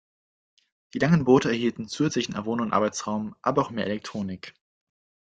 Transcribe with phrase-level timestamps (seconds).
[0.95, 4.55] Die langen Boote erhielten zusätzlichen Wohn- und Arbeitsraum, aber auch mehr Elektronik.